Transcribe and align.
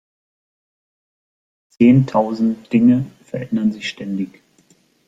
Die 1.73 1.77
„Zehntausend 1.85 2.73
Dinge“ 2.73 3.05
verändern 3.23 3.71
sich 3.71 3.87
ständig. 3.87 4.41